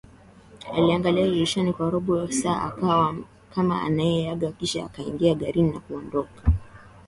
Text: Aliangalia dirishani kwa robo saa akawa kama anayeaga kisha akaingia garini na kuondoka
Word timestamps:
Aliangalia 0.73 1.25
dirishani 1.25 1.73
kwa 1.73 1.89
robo 1.89 2.31
saa 2.31 2.61
akawa 2.61 3.15
kama 3.55 3.81
anayeaga 3.81 4.51
kisha 4.51 4.85
akaingia 4.85 5.35
garini 5.35 5.71
na 5.71 5.79
kuondoka 5.79 6.51